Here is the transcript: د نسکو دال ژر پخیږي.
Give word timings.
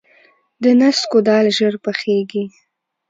د 0.63 0.65
نسکو 0.79 1.19
دال 1.27 1.45
ژر 1.57 1.73
پخیږي. 1.85 2.43